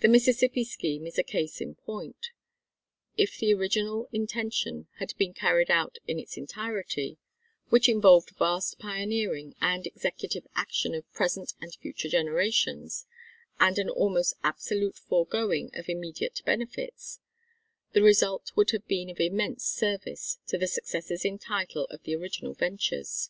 [0.00, 2.30] The Mississippi Scheme is a case in point.
[3.18, 7.18] If the original intention had been carried out in its entirety
[7.68, 13.04] which involved vast pioneering and executive action of present and future generations,
[13.60, 17.20] and an almost absolute foregoing of immediate benefits
[17.92, 22.16] the result would have been of immense service to the successors in title of the
[22.16, 23.28] original ventures.